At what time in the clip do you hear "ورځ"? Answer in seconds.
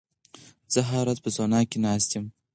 1.03-1.17